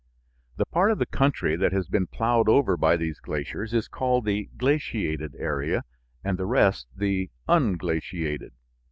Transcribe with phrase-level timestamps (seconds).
[0.57, 4.25] The part of the country that has been plowed over by these glaciers is called
[4.25, 5.83] the glaciated area
[6.23, 8.53] and the rest the unglaciated.